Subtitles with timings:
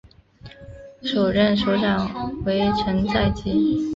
[1.03, 3.87] 首任首长为成在基。